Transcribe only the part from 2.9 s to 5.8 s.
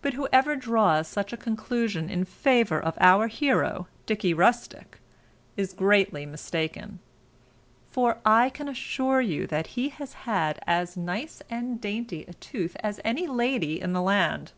our hero, Dicky Rustick, is